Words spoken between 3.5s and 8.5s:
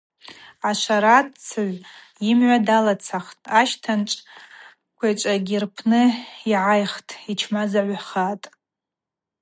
ащтанчӏв квайчӏвагьи рпны йгӏайхтӏ, йчмазагӏвхатӏ.